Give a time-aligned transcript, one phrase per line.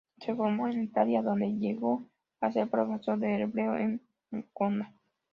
[0.17, 2.07] Se formó en Italia, donde llegó
[2.39, 4.95] a ser profesor de hebreo en Ancona.